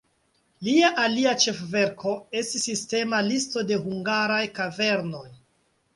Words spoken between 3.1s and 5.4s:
listo de hungaraj kavernoj.